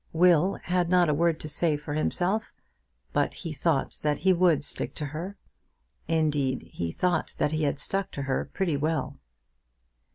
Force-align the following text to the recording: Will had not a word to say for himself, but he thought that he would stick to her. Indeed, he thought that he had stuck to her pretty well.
Will 0.13 0.55
had 0.63 0.89
not 0.89 1.09
a 1.09 1.13
word 1.13 1.39
to 1.41 1.47
say 1.47 1.77
for 1.77 1.93
himself, 1.93 2.55
but 3.13 3.35
he 3.35 3.53
thought 3.53 3.99
that 4.01 4.17
he 4.17 4.33
would 4.33 4.63
stick 4.63 4.95
to 4.95 5.05
her. 5.05 5.37
Indeed, 6.07 6.63
he 6.73 6.91
thought 6.91 7.35
that 7.37 7.51
he 7.51 7.61
had 7.65 7.77
stuck 7.77 8.09
to 8.13 8.23
her 8.23 8.49
pretty 8.51 8.77
well. 8.77 9.19